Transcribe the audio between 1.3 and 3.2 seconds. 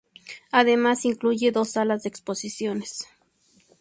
dos salas de exposiciones.